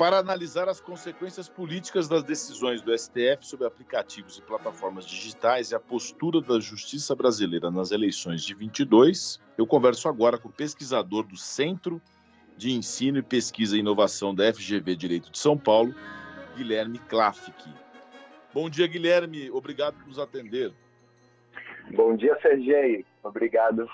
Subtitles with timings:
[0.00, 5.74] para analisar as consequências políticas das decisões do STF sobre aplicativos e plataformas digitais e
[5.74, 11.24] a postura da justiça brasileira nas eleições de 22, eu converso agora com o pesquisador
[11.24, 12.00] do Centro
[12.56, 15.94] de Ensino e Pesquisa e Inovação da FGV Direito de São Paulo,
[16.56, 17.68] Guilherme Klafik.
[18.54, 19.50] Bom dia, Guilherme.
[19.50, 20.72] Obrigado por nos atender.
[21.94, 23.04] Bom dia, Sergei.
[23.22, 23.86] Obrigado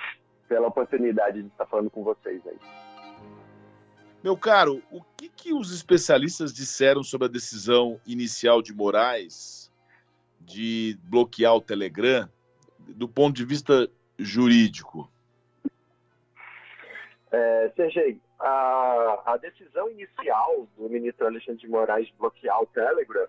[0.48, 2.85] pela oportunidade de estar falando com vocês aí.
[4.26, 9.70] Meu caro, o que, que os especialistas disseram sobre a decisão inicial de Moraes
[10.40, 12.28] de bloquear o Telegram
[12.76, 13.88] do ponto de vista
[14.18, 15.08] jurídico?
[17.30, 23.28] É, Sergei, a, a, decisão inicial do ministro Alexandre de Moraes de bloquear o Telegram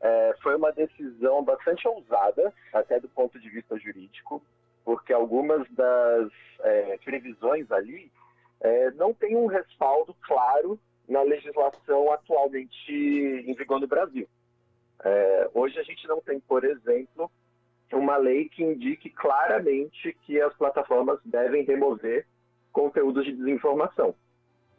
[0.00, 4.42] é, foi uma decisão bastante ousada, até do ponto de vista jurídico,
[4.84, 8.10] porque algumas das é, previsões ali
[8.60, 14.26] é, não têm um respaldo claro na legislação atualmente em vigor no Brasil.
[15.02, 17.30] É, hoje a gente não tem, por exemplo,
[17.92, 22.26] uma lei que indique claramente que as plataformas devem remover
[22.72, 24.14] conteúdos de desinformação.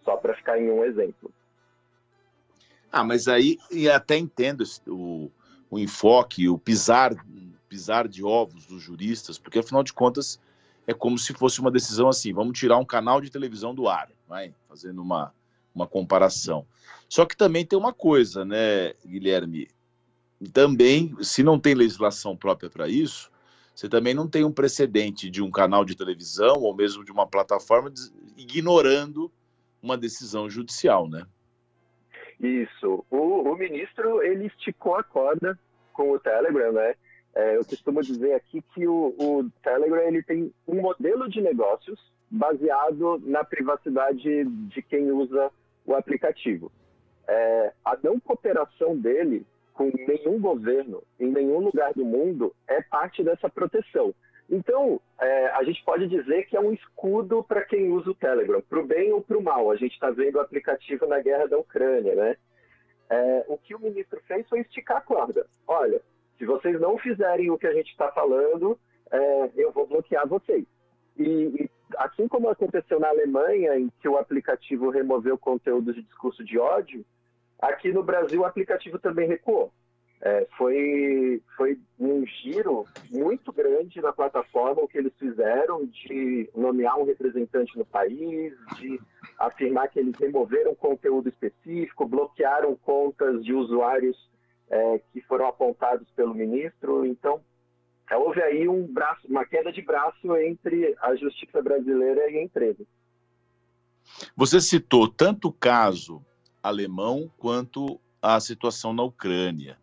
[0.03, 1.31] Só para ficar em um exemplo.
[2.91, 5.31] Ah, mas aí e até entendo o,
[5.69, 7.13] o enfoque, o pisar,
[7.67, 10.39] pisar de ovos dos juristas, porque afinal de contas
[10.87, 14.09] é como se fosse uma decisão assim: vamos tirar um canal de televisão do ar,
[14.27, 14.53] vai?
[14.67, 15.33] fazendo uma,
[15.73, 16.65] uma comparação.
[17.07, 19.69] Só que também tem uma coisa, né, Guilherme?
[20.51, 23.31] Também, se não tem legislação própria para isso,
[23.73, 27.25] você também não tem um precedente de um canal de televisão ou mesmo de uma
[27.25, 27.91] plataforma
[28.37, 29.31] ignorando
[29.81, 31.25] uma decisão judicial, né?
[32.39, 33.05] Isso.
[33.09, 35.57] O, o ministro ele esticou a corda
[35.93, 36.95] com o Telegram, né?
[37.35, 41.99] É, eu costumo dizer aqui que o, o, Telegram ele tem um modelo de negócios
[42.31, 45.51] baseado na privacidade de quem usa
[45.85, 46.71] o aplicativo.
[47.27, 53.21] É, a não cooperação dele com nenhum governo em nenhum lugar do mundo é parte
[53.21, 54.15] dessa proteção.
[54.49, 58.61] Então, é, a gente pode dizer que é um escudo para quem usa o Telegram,
[58.61, 59.71] para o bem ou para o mal.
[59.71, 62.37] A gente está vendo o aplicativo na guerra da Ucrânia, né?
[63.09, 65.47] É, o que o ministro fez foi esticar a corda.
[65.67, 66.01] Olha,
[66.37, 68.77] se vocês não fizerem o que a gente está falando,
[69.11, 70.65] é, eu vou bloquear vocês.
[71.17, 76.43] E, e, assim como aconteceu na Alemanha, em que o aplicativo removeu conteúdos de discurso
[76.43, 77.05] de ódio,
[77.61, 79.71] aqui no Brasil o aplicativo também recuou.
[80.21, 86.97] É, foi, foi um giro muito grande na plataforma o que eles fizeram de nomear
[86.97, 88.99] um representante no país, de
[89.37, 94.17] afirmar que eles removeram conteúdo específico, bloquearam contas de usuários
[94.69, 97.05] é, que foram apontados pelo ministro.
[97.05, 97.41] Então,
[98.09, 102.43] é, houve aí um braço, uma queda de braço entre a justiça brasileira e a
[102.43, 102.83] empresa.
[104.35, 106.23] Você citou tanto o caso
[106.61, 109.77] alemão quanto a situação na Ucrânia.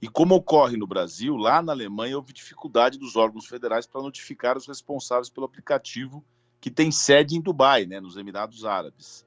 [0.00, 4.56] E como ocorre no Brasil, lá na Alemanha houve dificuldade dos órgãos federais para notificar
[4.56, 6.22] os responsáveis pelo aplicativo
[6.60, 9.26] que tem sede em Dubai, né, nos Emirados Árabes.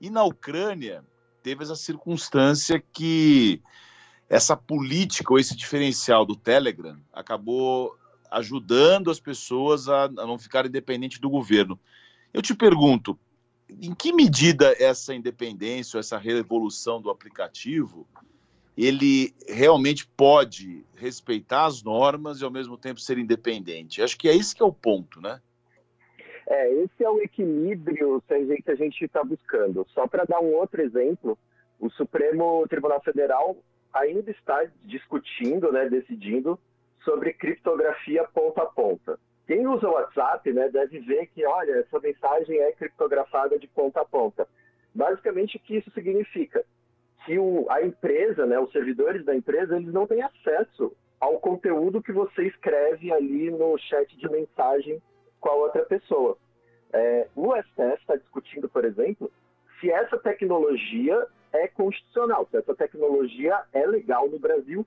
[0.00, 1.04] E na Ucrânia
[1.42, 3.62] teve essa circunstância que
[4.28, 7.96] essa política ou esse diferencial do Telegram acabou
[8.30, 11.78] ajudando as pessoas a, não ficarem dependentes do governo.
[12.34, 13.18] Eu te pergunto,
[13.68, 18.06] em que medida essa independência, essa revolução do aplicativo,
[18.76, 24.02] ele realmente pode respeitar as normas e ao mesmo tempo ser independente?
[24.02, 25.40] Acho que é esse que é o ponto, né?
[26.48, 29.86] É, esse é o equilíbrio que a gente está buscando.
[29.92, 31.36] Só para dar um outro exemplo,
[31.80, 33.56] o Supremo Tribunal Federal
[33.98, 36.58] ainda está discutindo, né, decidindo
[37.04, 39.18] sobre criptografia ponta a ponta.
[39.46, 44.00] Quem usa o WhatsApp né, deve ver que, olha, essa mensagem é criptografada de ponta
[44.00, 44.46] a ponta.
[44.92, 46.64] Basicamente, o que isso significa?
[47.24, 52.02] Que o, a empresa, né, os servidores da empresa, eles não têm acesso ao conteúdo
[52.02, 55.00] que você escreve ali no chat de mensagem
[55.40, 56.36] com a outra pessoa.
[56.92, 59.30] É, o STF está discutindo, por exemplo,
[59.80, 64.86] se essa tecnologia é constitucional, se essa tecnologia é legal no Brasil,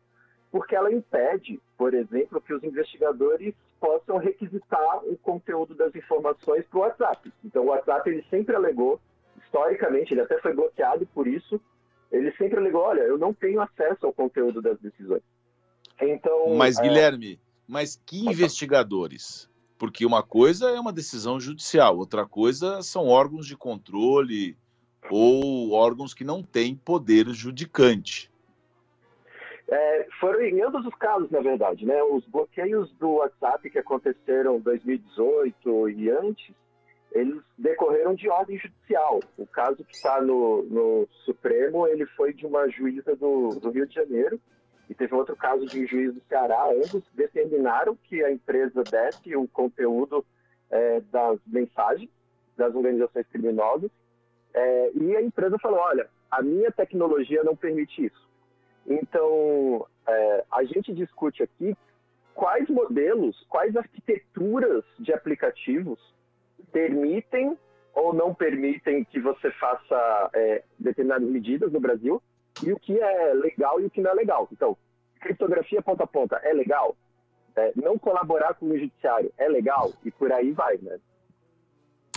[0.52, 6.78] porque ela impede, por exemplo, que os investigadores possam requisitar o conteúdo das informações para
[6.78, 7.32] o WhatsApp.
[7.44, 9.00] Então, o WhatsApp ele sempre alegou,
[9.44, 11.62] historicamente, ele até foi bloqueado por isso,
[12.12, 15.22] ele sempre alegou, olha, eu não tenho acesso ao conteúdo das decisões.
[16.02, 16.82] Então, mas é...
[16.82, 19.48] Guilherme, mas que investigadores?
[19.78, 24.58] Porque uma coisa é uma decisão judicial, outra coisa são órgãos de controle
[25.10, 28.30] ou órgãos que não têm poder judicante.
[29.72, 32.02] É, foram em ambos os casos, na verdade, né?
[32.02, 36.56] Os bloqueios do WhatsApp que aconteceram em 2018 e antes,
[37.12, 39.20] eles decorreram de ordem judicial.
[39.38, 43.86] O caso que está no, no, Supremo, ele foi de uma juíza do, do, Rio
[43.86, 44.40] de Janeiro
[44.90, 46.66] e teve outro caso de um juiz do Ceará.
[46.72, 50.26] Ambos determinaram que a empresa desse o conteúdo
[50.72, 52.10] é, das mensagens
[52.58, 53.92] das organizações criminosas
[54.54, 58.30] é, e a empresa falou, olha, a minha tecnologia não permite isso.
[58.88, 61.76] Então, é, a gente discute aqui
[62.34, 66.00] quais modelos, quais arquiteturas de aplicativos
[66.72, 67.58] permitem
[67.94, 72.22] ou não permitem que você faça é, determinadas medidas no Brasil
[72.64, 74.48] e o que é legal e o que não é legal.
[74.52, 74.78] Então,
[75.20, 76.96] criptografia ponta a ponta é legal?
[77.56, 79.92] É, não colaborar com o judiciário é legal?
[80.06, 81.00] E por aí vai, né?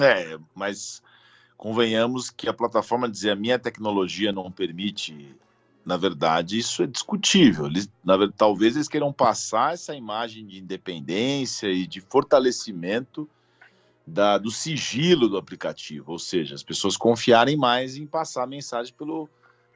[0.01, 1.03] É, mas
[1.63, 5.33] convenhamos que a plataforma dizer a minha tecnologia não permite,
[5.87, 7.67] na verdade, isso é discutível.
[7.67, 13.31] Eles, na talvez eles queiram passar essa imagem de independência e de fortalecimento
[14.05, 19.29] da, do sigilo do aplicativo, ou seja, as pessoas confiarem mais em passar mensagem pelo,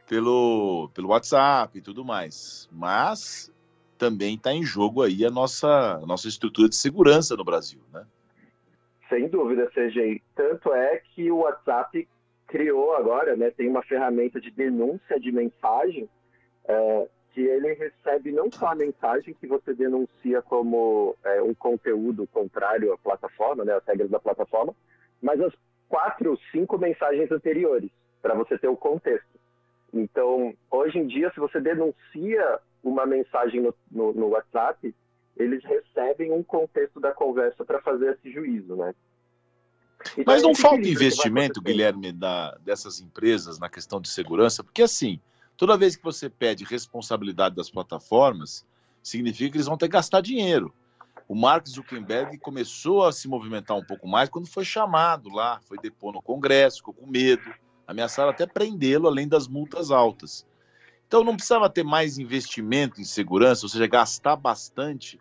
[0.08, 2.68] pelo, pelo WhatsApp e tudo mais.
[2.72, 3.52] Mas
[3.96, 8.04] também está em jogo aí a nossa, a nossa estrutura de segurança no Brasil, né?
[9.08, 10.15] Sem dúvida, CGI.
[10.36, 12.06] Tanto é que o WhatsApp
[12.46, 16.08] criou agora, né, tem uma ferramenta de denúncia de mensagem
[16.68, 22.26] é, que ele recebe não só a mensagem que você denuncia como é, um conteúdo
[22.28, 24.74] contrário à plataforma, né, às regras da plataforma,
[25.20, 25.52] mas as
[25.88, 27.90] quatro, cinco mensagens anteriores,
[28.20, 29.40] para você ter o contexto.
[29.92, 34.94] Então, hoje em dia, se você denuncia uma mensagem no, no, no WhatsApp,
[35.36, 38.94] eles recebem um contexto da conversa para fazer esse juízo, né?
[40.12, 45.20] Então, Mas não falta investimento, Guilherme, da, dessas empresas na questão de segurança, porque assim,
[45.56, 48.66] Toda vez que você pede responsabilidade das plataformas,
[49.02, 50.72] significa que eles vão ter que gastar dinheiro.
[51.26, 55.78] O Mark Zuckerberg começou a se movimentar um pouco mais quando foi chamado lá, foi
[55.78, 57.52] depor no Congresso, ficou com medo,
[57.86, 60.46] ameaçaram até prendê-lo, além das multas altas.
[61.06, 65.18] Então não precisava ter mais investimento em segurança, ou seja, gastar bastante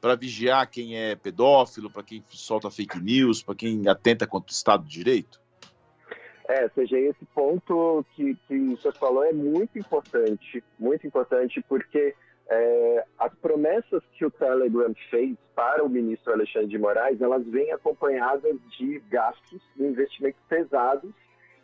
[0.00, 4.54] para vigiar quem é pedófilo, para quem solta fake news, para quem atenta contra o
[4.54, 5.40] Estado de Direito?
[6.48, 12.14] É, seja, esse ponto que, que você falou é muito importante, muito importante, porque
[12.48, 17.70] é, as promessas que o Telegram fez para o ministro Alexandre de Moraes, elas vêm
[17.70, 21.12] acompanhadas de gastos e investimentos pesados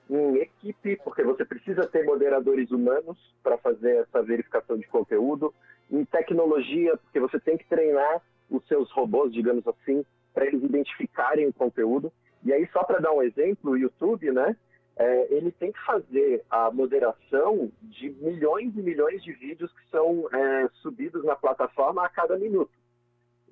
[0.08, 5.52] em equipe, porque você precisa ter moderadores humanos para fazer essa verificação de conteúdo,
[5.90, 11.46] em tecnologia, porque você tem que treinar os seus robôs, digamos assim, para eles identificarem
[11.46, 12.12] o conteúdo.
[12.44, 14.56] E aí, só para dar um exemplo, o YouTube, né?
[14.96, 20.26] é, ele tem que fazer a moderação de milhões e milhões de vídeos que são
[20.32, 22.70] é, subidos na plataforma a cada minuto.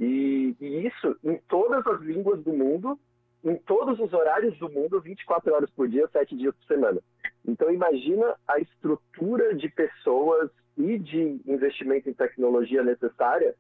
[0.01, 2.99] E, e, isso em todas as línguas do mundo,
[3.45, 7.01] em todos os horários do mundo, 24 horas por dia, 7 dias por semana.
[7.47, 13.55] Então imagina a estrutura de pessoas e de investimento em tecnologia necessária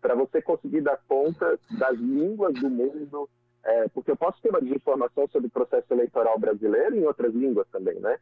[0.00, 3.28] para você conseguir dar conta das línguas do mundo,
[3.64, 7.66] é, porque eu posso ter uma desinformação sobre o processo eleitoral brasileiro em outras línguas
[7.68, 8.18] também, né?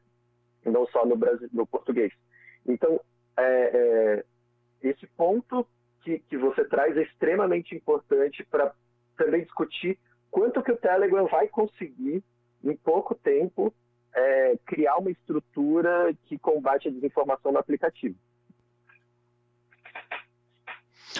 [0.65, 2.13] Não só no, Brasil, no português.
[2.67, 3.01] Então,
[3.37, 4.25] é, é,
[4.83, 5.67] esse ponto
[6.03, 8.73] que, que você traz é extremamente importante para
[9.17, 9.99] também discutir
[10.31, 12.23] quanto que o Telegram vai conseguir,
[12.65, 13.73] em pouco tempo,
[14.15, 18.17] é, criar uma estrutura que combate a desinformação no aplicativo.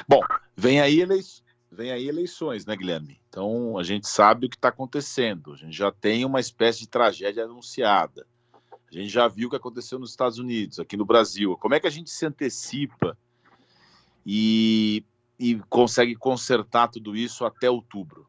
[0.09, 0.21] Bom,
[0.57, 3.21] vem aí eleições vem aí eleições, né, Guilherme?
[3.29, 5.53] Então a gente sabe o que está acontecendo.
[5.53, 8.27] A gente já tem uma espécie de tragédia anunciada.
[8.91, 11.57] A gente já viu o que aconteceu nos Estados Unidos, aqui no Brasil.
[11.59, 13.17] Como é que a gente se antecipa
[14.25, 15.05] e,
[15.39, 18.27] e consegue consertar tudo isso até outubro?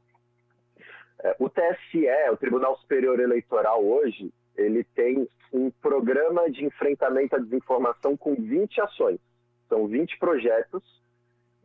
[1.24, 7.40] É, o TSE, o Tribunal Superior Eleitoral, hoje, ele tem um programa de enfrentamento à
[7.40, 9.20] desinformação com 20 ações.
[9.70, 10.84] São 20 projetos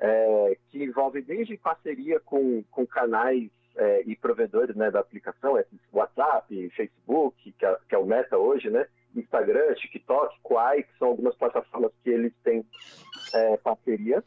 [0.03, 5.65] é, que envolve desde parceria com, com canais é, e provedores né, da aplicação, é,
[5.93, 8.85] WhatsApp, Facebook, que é, que é, o Meta hoje, né?
[9.15, 12.65] Instagram, TikTok, Quai, que são algumas plataformas que eles têm
[13.33, 14.25] é, parceria.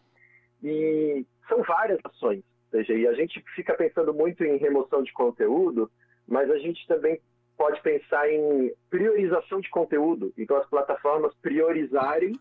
[0.63, 2.43] E são várias ações.
[2.71, 5.91] Ou seja, e a gente fica pensando muito em remoção de conteúdo,
[6.25, 7.19] mas a gente também
[7.57, 10.31] pode pensar em priorização de conteúdo.
[10.37, 12.33] Então, as plataformas priorizarem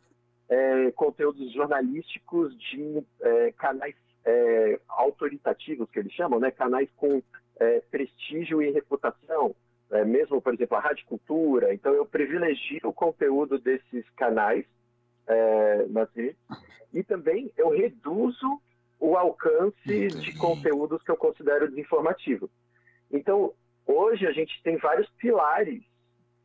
[0.49, 6.51] é, conteúdos jornalísticos de é, canais é, autoritativos, que eles chamam, né?
[6.51, 7.23] canais com
[7.57, 9.55] é, prestígio e reputação,
[9.91, 11.73] é, mesmo, por exemplo, a Rádio Cultura.
[11.75, 14.65] Então, eu privilegio o conteúdo desses canais
[15.27, 16.39] é, nas redes
[16.93, 18.61] e também eu reduzo
[19.01, 22.51] o alcance de conteúdos que eu considero desinformativos.
[23.11, 23.53] Então,
[23.87, 25.83] hoje a gente tem vários pilares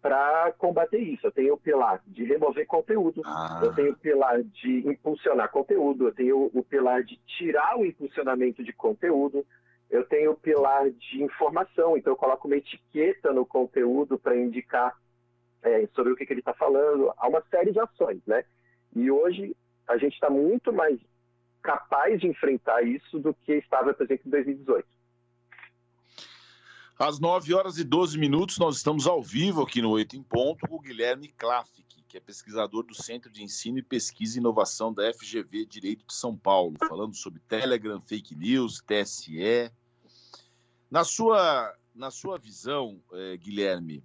[0.02, 1.28] para combater isso.
[1.28, 3.62] Eu tenho o pilar de remover conteúdo, ah.
[3.64, 8.64] eu tenho o pilar de impulsionar conteúdo, eu tenho o pilar de tirar o impulsionamento
[8.64, 9.46] de conteúdo,
[9.90, 14.96] eu tenho o pilar de informação, então eu coloco uma etiqueta no conteúdo para indicar
[15.64, 17.12] é, sobre o que, que ele está falando.
[17.18, 18.44] Há uma série de ações, né?
[18.96, 19.56] E hoje
[19.88, 21.00] a gente está muito mais
[21.62, 24.88] capaz de enfrentar isso do que estava, por exemplo, em 2018.
[27.02, 30.68] Às 9 horas e 12 minutos, nós estamos ao vivo aqui no Oito em Ponto
[30.68, 34.94] com o Guilherme Klafik, que é pesquisador do Centro de Ensino e Pesquisa e Inovação
[34.94, 39.72] da FGV Direito de São Paulo, falando sobre Telegram, fake news, TSE.
[40.92, 44.04] Na sua, na sua visão, eh, Guilherme,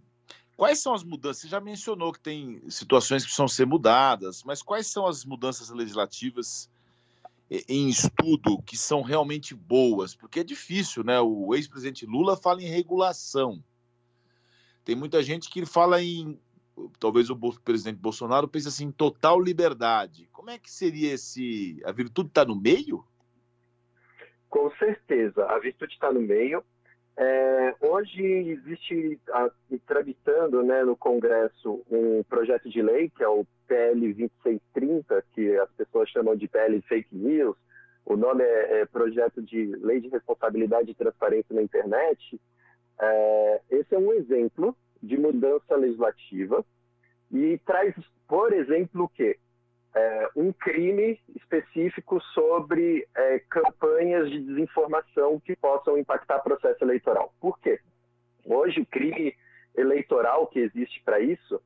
[0.56, 1.42] quais são as mudanças?
[1.42, 5.68] Você já mencionou que tem situações que precisam ser mudadas, mas quais são as mudanças
[5.70, 6.70] legislativas
[7.50, 11.20] em estudo que são realmente boas, porque é difícil, né?
[11.20, 13.62] O ex-presidente Lula fala em regulação.
[14.84, 16.38] Tem muita gente que fala em,
[16.98, 20.28] talvez o presidente Bolsonaro pense assim, total liberdade.
[20.32, 21.80] Como é que seria esse?
[21.84, 23.04] A virtude está no meio?
[24.48, 26.62] Com certeza, a virtude está no meio.
[27.16, 29.48] É, hoje existe a,
[29.86, 35.70] tramitando né, no Congresso um projeto de lei, que é o PL 2630, que as
[35.72, 37.56] pessoas chamam de PL Fake News.
[38.04, 42.40] O nome é, é Projeto de Lei de Responsabilidade e Transparência na Internet.
[43.00, 46.64] É, esse é um exemplo de mudança legislativa
[47.32, 47.94] e traz,
[48.26, 49.38] por exemplo, o quê?
[49.94, 57.32] É, um crime específico sobre é, campanhas de desinformação que possam impactar o processo eleitoral.
[57.40, 57.80] Por quê?
[58.44, 59.34] Hoje, o crime
[59.76, 61.60] eleitoral que existe para isso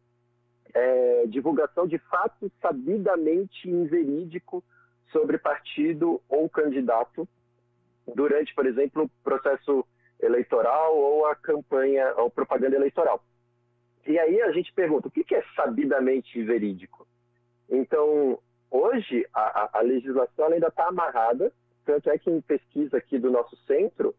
[0.75, 4.63] é divulgação de fatos sabidamente inverídico
[5.11, 7.27] sobre partido ou candidato
[8.15, 9.85] durante, por exemplo, o processo
[10.21, 13.25] eleitoral ou a campanha ou propaganda eleitoral.
[14.07, 17.08] E aí a gente pergunta, o que é sabidamente verídico?
[17.69, 18.39] Então,
[18.71, 21.53] hoje, a, a legislação ainda está amarrada,
[21.85, 24.15] tanto é que em pesquisa aqui do nosso centro,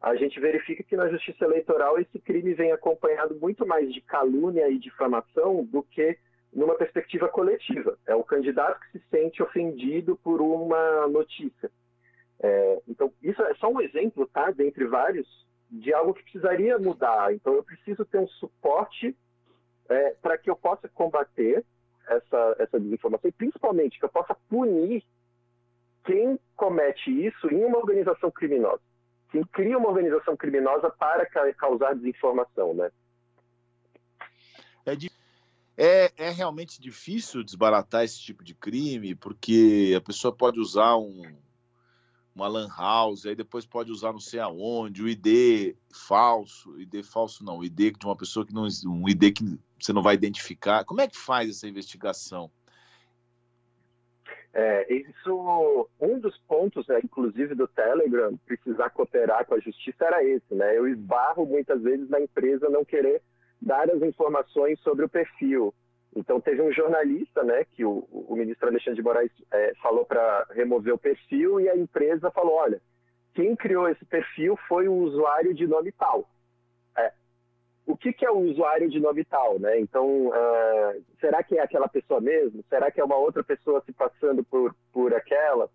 [0.00, 4.68] a gente verifica que na justiça eleitoral esse crime vem acompanhado muito mais de calúnia
[4.68, 6.18] e difamação do que
[6.52, 7.98] numa perspectiva coletiva.
[8.06, 11.70] É o candidato que se sente ofendido por uma notícia.
[12.40, 14.50] É, então, isso é só um exemplo, tá?
[14.50, 15.26] Dentre vários,
[15.70, 17.32] de algo que precisaria mudar.
[17.34, 19.16] Então, eu preciso ter um suporte
[19.88, 21.64] é, para que eu possa combater
[22.08, 25.04] essa, essa desinformação e principalmente que eu possa punir
[26.04, 28.80] quem comete isso em uma organização criminosa.
[29.30, 32.90] Quem cria uma organização criminosa para causar desinformação, né?
[34.86, 34.92] É,
[35.76, 41.22] é, é, realmente difícil desbaratar esse tipo de crime, porque a pessoa pode usar um,
[42.34, 47.44] uma lan house, aí depois pode usar não sei aonde, o ID falso, ID falso
[47.44, 50.84] não, ID de uma pessoa que não, um ID que você não vai identificar.
[50.84, 52.50] Como é que faz essa investigação?
[54.52, 60.24] É, isso, um dos pontos, né, inclusive do Telegram, precisar cooperar com a justiça era
[60.24, 60.78] esse, né?
[60.78, 63.20] Eu esbarro muitas vezes na empresa não querer
[63.60, 65.74] dar as informações sobre o perfil.
[66.14, 70.46] Então teve um jornalista, né, que o, o ministro Alexandre de Moraes é, falou para
[70.50, 72.80] remover o perfil e a empresa falou, olha,
[73.34, 76.28] quem criou esse perfil foi o usuário de nome tal
[77.86, 79.78] o que, que, é o usuário de nome tal, né?
[79.78, 82.64] Então, uh, será que é aquela pessoa mesmo?
[82.68, 85.68] Será que é uma outra pessoa se passando por, por aquela?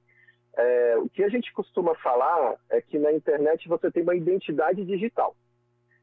[0.58, 4.84] É, o que a gente costuma falar é que na internet você tem uma identidade
[4.84, 5.36] digital.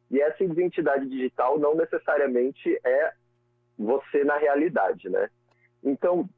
[0.09, 3.13] E essa identidade digital não necessariamente é
[3.79, 5.29] você na realidade, né?
[5.83, 6.29] Então,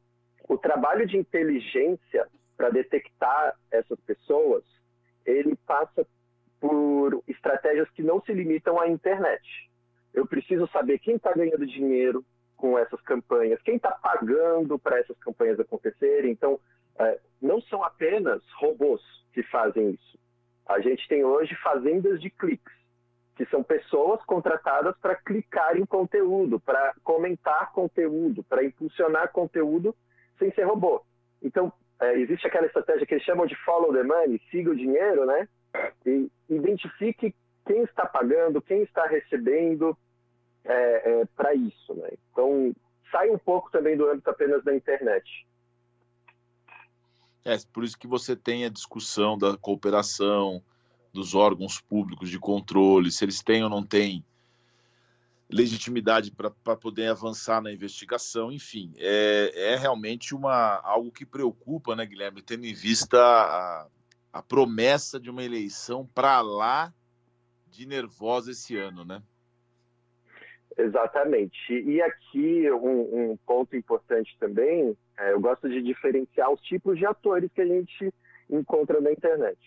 [0.49, 2.27] o trabalho de inteligência
[2.57, 4.65] para detectar essas pessoas,
[5.25, 6.07] ele passa
[6.61, 9.43] por estratégias que não se limitam à internet.
[10.13, 12.25] Eu preciso saber quem está ganhando dinheiro
[12.57, 16.33] com essas campanhas, quem está pagando para essas campanhas acontecerem.
[16.33, 16.59] Então,
[16.99, 19.01] é, não são apenas robôs
[19.33, 20.19] que fazem isso.
[20.67, 22.75] A gente tem hoje fazendas de cliques,
[23.39, 29.95] que são pessoas contratadas para clicar em conteúdo, para comentar conteúdo, para impulsionar conteúdo
[30.41, 31.05] sem ser robô.
[31.41, 35.25] Então, é, existe aquela estratégia que eles chamam de follow the money, siga o dinheiro,
[35.25, 35.49] né?
[36.05, 37.33] e identifique
[37.65, 39.97] quem está pagando, quem está recebendo
[40.65, 41.95] é, é, para isso.
[41.95, 42.09] Né?
[42.33, 42.75] Então,
[43.13, 45.47] sai um pouco também do âmbito apenas da internet.
[47.45, 50.61] É, por isso que você tem a discussão da cooperação
[51.13, 54.25] dos órgãos públicos de controle, se eles têm ou não têm
[55.51, 62.05] legitimidade para poder avançar na investigação, enfim, é, é realmente uma, algo que preocupa, né,
[62.05, 63.87] Guilherme, tendo em vista a,
[64.33, 66.93] a promessa de uma eleição para lá
[67.71, 69.23] de nervosa esse ano, né?
[70.77, 71.73] Exatamente.
[71.73, 77.05] E aqui um, um ponto importante também, é, eu gosto de diferenciar os tipos de
[77.05, 78.15] atores que a gente
[78.49, 79.59] encontra na internet.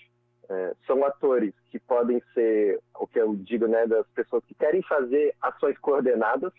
[0.52, 4.82] É, são atores que podem ser, o que eu digo, né, das pessoas que querem
[4.84, 6.52] fazer ações coordenadas.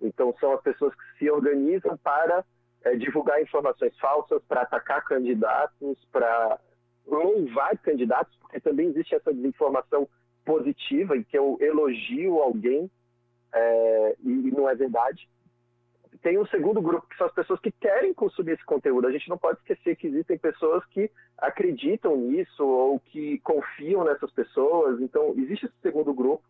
[0.00, 2.42] Então, são as pessoas que se organizam para
[2.84, 6.58] é, divulgar informações falsas, para atacar candidatos, para
[7.06, 10.08] louvar candidatos, porque também existe essa desinformação
[10.42, 12.90] positiva em que eu elogio alguém
[13.52, 15.28] é, e não é verdade.
[16.22, 19.06] Tem um segundo grupo, que são as pessoas que querem consumir esse conteúdo.
[19.06, 24.30] A gente não pode esquecer que existem pessoas que acreditam nisso ou que confiam nessas
[24.32, 25.00] pessoas.
[25.00, 26.42] Então, existe esse segundo grupo.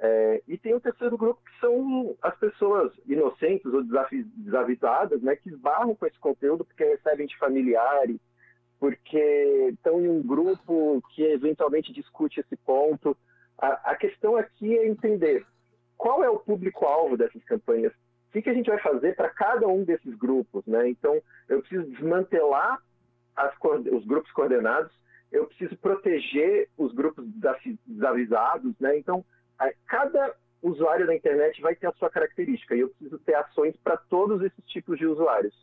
[0.00, 5.48] É, e tem o terceiro grupo, que são as pessoas inocentes ou desavisadas, né, que
[5.48, 8.16] esbarram com esse conteúdo porque recebem de familiares,
[8.78, 13.16] porque estão em um grupo que eventualmente discute esse ponto.
[13.58, 15.44] A, a questão aqui é entender
[15.96, 17.92] qual é o público-alvo dessas campanhas,
[18.28, 20.88] o que, que, a gente vai fazer para cada um desses grupos, né?
[20.88, 22.82] Então, eu preciso desmantelar
[23.34, 23.54] as,
[23.92, 24.92] os grupos coordenados,
[25.32, 27.24] eu preciso proteger os grupos
[27.86, 28.98] desavisados, né?
[28.98, 29.24] Então,
[29.86, 33.96] cada usuário da internet vai ter a sua característica e eu preciso ter ações para
[33.96, 35.54] todos esses tipos de usuários.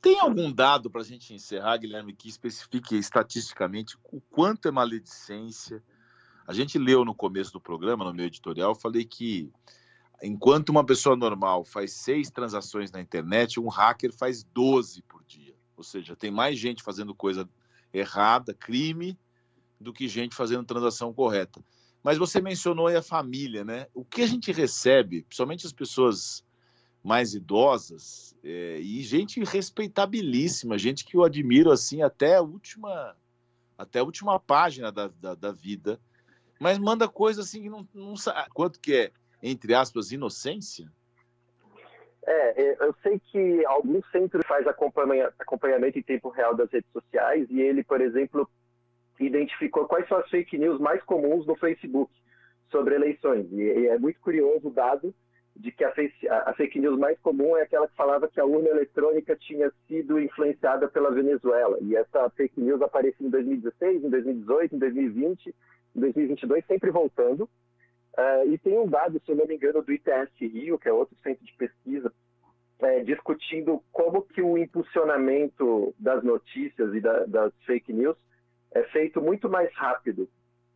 [0.00, 5.82] Tem algum dado para a gente encerrar, Guilherme, que especifique estatisticamente o quanto é maledicência,
[6.46, 9.50] a gente leu no começo do programa, no meu editorial, falei que
[10.22, 15.54] enquanto uma pessoa normal faz seis transações na internet, um hacker faz 12 por dia.
[15.76, 17.48] Ou seja, tem mais gente fazendo coisa
[17.92, 19.18] errada, crime,
[19.80, 21.64] do que gente fazendo transação correta.
[22.02, 23.86] Mas você mencionou aí a família, né?
[23.94, 26.44] O que a gente recebe, principalmente as pessoas
[27.02, 33.14] mais idosas, é, e gente respeitabilíssima, gente que eu admiro assim até a última,
[33.76, 36.00] até a última página da, da, da vida,
[36.58, 39.12] mas manda coisa assim que não, não sabe quanto que é,
[39.44, 40.90] entre aspas, inocência.
[42.26, 47.46] É, é, eu sei que algum centro faz acompanhamento em tempo real das redes sociais
[47.50, 48.48] e ele, por exemplo,
[49.20, 52.10] identificou quais são as fake news mais comuns no Facebook
[52.70, 53.46] sobre eleições.
[53.52, 55.14] E é muito curioso o dado
[55.54, 58.46] de que a fake, a fake news mais comum é aquela que falava que a
[58.46, 61.76] urna eletrônica tinha sido influenciada pela Venezuela.
[61.82, 65.54] E essa fake news aparecia em 2016, em 2018, em 2020
[65.94, 67.48] 2022, sempre voltando.
[68.16, 70.92] Uh, e tem um dado, se eu não me engano, do ITS Rio, que é
[70.92, 72.12] outro centro de pesquisa,
[72.78, 78.16] é, discutindo como que o impulsionamento das notícias e da, das fake news
[78.72, 80.28] é feito muito mais rápido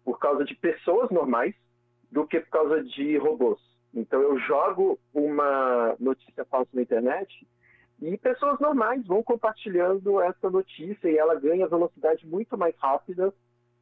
[0.05, 1.55] por causa de pessoas normais
[2.11, 3.61] do que por causa de robôs.
[3.93, 7.47] Então eu jogo uma notícia falsa na internet
[8.01, 13.33] e pessoas normais vão compartilhando essa notícia e ela ganha velocidade muito mais rápida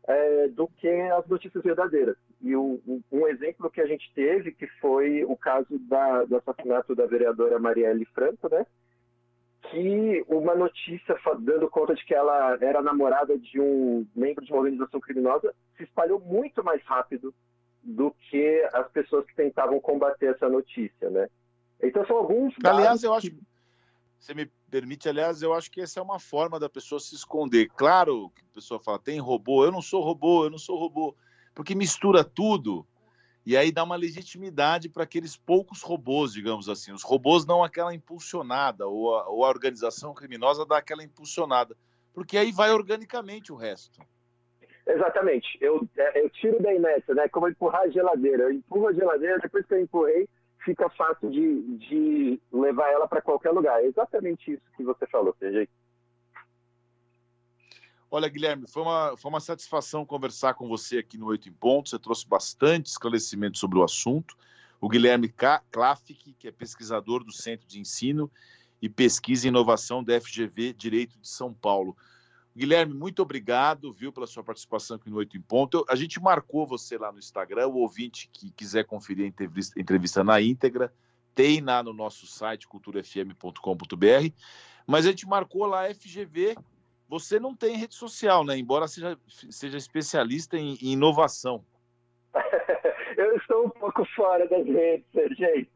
[0.06, 2.16] é, do que as notícias verdadeiras.
[2.40, 6.94] E o, um exemplo que a gente teve, que foi o caso da, do assassinato
[6.94, 8.64] da vereadora Marielle Franco, né?
[9.70, 14.60] que uma notícia dando conta de que ela era namorada de um membro de uma
[14.60, 17.34] organização criminosa se espalhou muito mais rápido
[17.82, 21.28] do que as pessoas que tentavam combater essa notícia, né?
[21.82, 22.54] Então são alguns.
[22.64, 23.30] Aliás, eu acho.
[23.30, 23.36] Que
[24.26, 27.68] você me permite, aliás, eu acho que essa é uma forma da pessoa se esconder.
[27.68, 31.16] Claro que a pessoa fala, tem robô, eu não sou robô, eu não sou robô,
[31.54, 32.84] porque mistura tudo
[33.46, 36.90] e aí dá uma legitimidade para aqueles poucos robôs, digamos assim.
[36.90, 41.76] Os robôs dão aquela impulsionada, ou a, ou a organização criminosa dá aquela impulsionada,
[42.12, 44.00] porque aí vai organicamente o resto.
[44.84, 45.46] Exatamente.
[45.60, 47.28] Eu, é, eu tiro da inércia, né?
[47.28, 48.44] Como empurrar a geladeira.
[48.44, 50.28] Eu empurro a geladeira, depois que eu empurrei,
[50.66, 53.80] fica fácil de, de levar ela para qualquer lugar.
[53.80, 55.68] É exatamente isso que você falou, CG.
[58.10, 61.88] Olha, Guilherme, foi uma, foi uma satisfação conversar com você aqui no Oito em Ponto.
[61.88, 64.36] Você trouxe bastante esclarecimento sobre o assunto.
[64.80, 65.32] O Guilherme
[65.70, 68.30] Klafik, que é pesquisador do Centro de Ensino
[68.82, 71.96] e Pesquisa e Inovação da FGV Direito de São Paulo.
[72.56, 75.84] Guilherme, muito obrigado, viu, pela sua participação aqui no Oito em Ponto.
[75.90, 80.24] a gente marcou você lá no Instagram, o ouvinte que quiser conferir a entrevista, entrevista
[80.24, 80.90] na íntegra,
[81.34, 84.32] tem lá no nosso site culturafm.com.br,
[84.86, 86.56] mas a gente marcou lá FGV.
[87.06, 88.56] Você não tem rede social, né?
[88.56, 91.62] Embora seja, seja especialista em, em inovação.
[93.18, 95.68] Eu estou um pouco fora das redes, Sergei.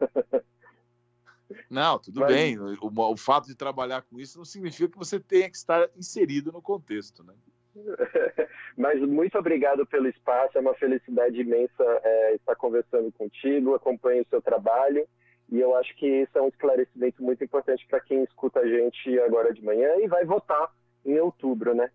[1.69, 2.33] Não, tudo Mas...
[2.33, 2.59] bem.
[2.59, 6.53] O, o, fato de trabalhar com isso não significa que você tenha que estar inserido
[6.53, 7.35] no contexto, né?
[8.77, 14.29] Mas muito obrigado pelo espaço, é uma felicidade imensa é, estar conversando contigo, acompanho o
[14.29, 15.07] seu trabalho
[15.51, 19.19] e eu acho que isso é um esclarecimento muito importante para quem escuta a gente
[19.21, 20.73] agora de manhã e vai votar
[21.05, 21.91] em outubro, né?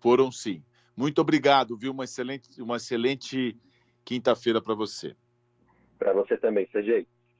[0.00, 0.62] Foram sim.
[0.96, 1.92] Muito obrigado, viu?
[1.92, 3.56] Uma excelente, uma excelente
[4.04, 5.16] quinta-feira para você.
[5.98, 7.06] Para você também, CG.